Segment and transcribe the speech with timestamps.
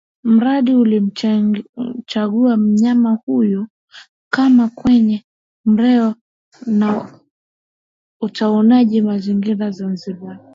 [0.23, 3.67] Mradi ulimchagua mnyama huyu
[4.35, 5.23] kuwa kwenye
[5.65, 6.15] nembo
[6.75, 7.05] ya
[8.21, 10.39] utunzaji mazingira Zanzibar